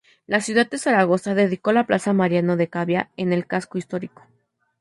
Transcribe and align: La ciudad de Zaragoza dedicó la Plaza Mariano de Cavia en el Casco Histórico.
La 0.25 0.41
ciudad 0.41 0.67
de 0.67 0.79
Zaragoza 0.79 1.35
dedicó 1.35 1.71
la 1.73 1.85
Plaza 1.85 2.11
Mariano 2.11 2.57
de 2.57 2.67
Cavia 2.69 3.11
en 3.17 3.33
el 3.33 3.45
Casco 3.45 3.77
Histórico. 3.77 4.23